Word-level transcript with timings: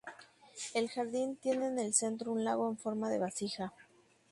El 0.73 0.89
jardín 0.89 1.35
tiene 1.35 1.67
en 1.67 1.77
el 1.77 1.93
centro 1.93 2.31
un 2.31 2.43
lago 2.43 2.67
en 2.67 2.75
forma 2.75 3.07
de 3.11 3.19
vasija. 3.19 3.71